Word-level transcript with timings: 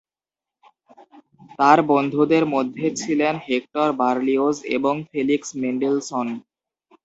তার 1.59 1.79
বন্ধুদের 1.91 2.43
মধ্যে 2.53 2.85
ছিলেন 2.99 3.33
হেক্টর 3.47 3.89
বার্লিওজ 3.99 4.57
এবং 4.77 4.93
ফেলিক্স 5.09 5.49
মেন্ডেলসন। 5.61 6.27